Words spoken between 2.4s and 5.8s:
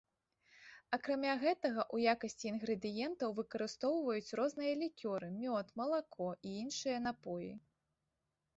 інгрэдыентаў выкарыстоўваюць розныя лікёры, мёд,